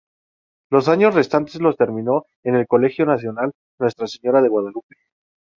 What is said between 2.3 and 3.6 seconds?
en el Colegio Nacional